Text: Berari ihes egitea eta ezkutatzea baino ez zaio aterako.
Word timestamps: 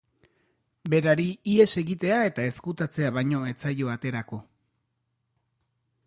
Berari 0.93 1.25
ihes 1.55 1.67
egitea 1.81 2.17
eta 2.29 2.45
ezkutatzea 2.51 3.11
baino 3.17 3.41
ez 3.51 3.55
zaio 3.67 3.91
aterako. 3.97 4.41